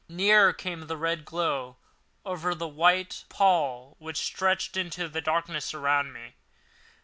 Nearer 0.09 0.51
came 0.51 0.87
the 0.87 0.97
red 0.97 1.25
glow, 1.25 1.77
over 2.25 2.55
the 2.55 2.67
white 2.67 3.23
pall 3.29 3.95
which 3.99 4.17
stretched 4.17 4.75
into 4.75 5.07
the 5.07 5.21
darkness 5.21 5.75
around 5.75 6.11
me. 6.11 6.33